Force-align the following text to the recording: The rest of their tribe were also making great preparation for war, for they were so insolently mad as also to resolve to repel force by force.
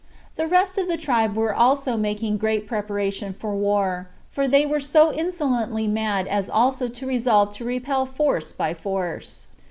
The 0.35 0.47
rest 0.47 0.79
of 0.79 0.87
their 0.87 0.97
tribe 0.97 1.35
were 1.35 1.53
also 1.53 1.95
making 1.95 2.37
great 2.37 2.65
preparation 2.65 3.35
for 3.37 3.53
war, 3.53 4.09
for 4.31 4.47
they 4.47 4.65
were 4.65 4.79
so 4.79 5.13
insolently 5.13 5.87
mad 5.87 6.27
as 6.27 6.49
also 6.49 6.87
to 6.87 7.05
resolve 7.05 7.53
to 7.57 7.65
repel 7.65 8.07
force 8.07 8.51
by 8.51 8.73
force. 8.73 9.45